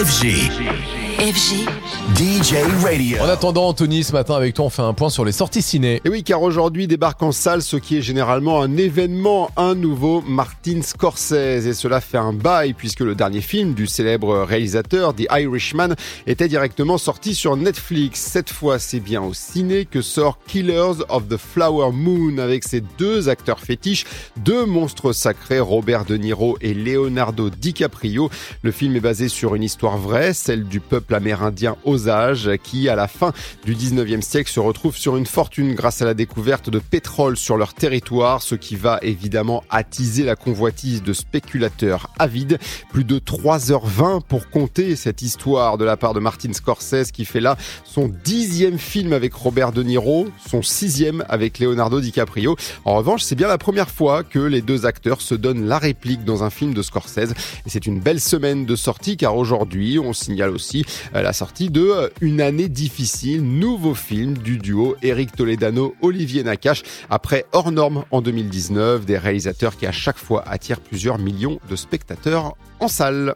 [0.00, 0.48] FG.
[1.18, 1.89] FG.
[2.16, 3.18] DJ Radio.
[3.20, 6.00] En attendant, Anthony, ce matin avec toi, on fait un point sur les sorties ciné.
[6.04, 10.22] Et oui, car aujourd'hui débarque en salle ce qui est généralement un événement, un nouveau
[10.22, 11.66] Martin Scorsese.
[11.66, 15.94] Et cela fait un bail puisque le dernier film du célèbre réalisateur, The Irishman,
[16.26, 18.20] était directement sorti sur Netflix.
[18.20, 22.82] Cette fois, c'est bien au ciné que sort Killers of the Flower Moon avec ses
[22.98, 24.04] deux acteurs fétiches,
[24.38, 28.30] deux monstres sacrés, Robert De Niro et Leonardo DiCaprio.
[28.62, 32.96] Le film est basé sur une histoire vraie, celle du peuple amérindien Osage, qui, à
[32.96, 33.32] la fin
[33.64, 37.58] du 19e siècle, se retrouve sur une fortune grâce à la découverte de pétrole sur
[37.58, 42.58] leur territoire, ce qui va évidemment attiser la convoitise de spéculateurs avides.
[42.90, 47.40] Plus de 3h20 pour compter cette histoire de la part de Martin Scorsese, qui fait
[47.40, 52.56] là son dixième film avec Robert De Niro, son sixième avec Leonardo DiCaprio.
[52.86, 56.24] En revanche, c'est bien la première fois que les deux acteurs se donnent la réplique
[56.24, 57.34] dans un film de Scorsese.
[57.66, 61.68] Et c'est une belle semaine de sortie, car aujourd'hui, on signale aussi euh, la sortie
[61.68, 68.04] de euh, Une année difficile, nouveau film du duo Eric Toledano-Olivier Nakache, après Hors Norme
[68.10, 73.28] en 2019, des réalisateurs qui à chaque fois attirent plusieurs millions de spectateurs en salle.